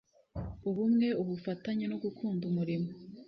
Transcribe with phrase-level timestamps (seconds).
[0.69, 2.89] ubumwe, ubufatanye no gukunda umurimo